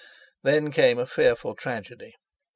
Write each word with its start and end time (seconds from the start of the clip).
Then 0.41 0.71
came 0.71 0.97
a 0.97 1.05
fearful 1.05 1.53
tragedy. 1.53 2.15